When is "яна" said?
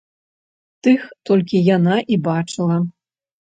1.75-1.95